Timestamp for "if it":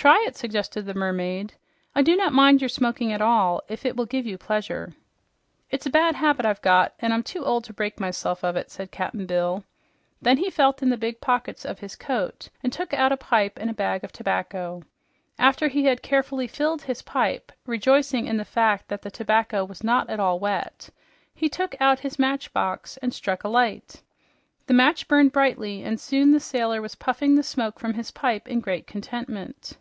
3.66-3.96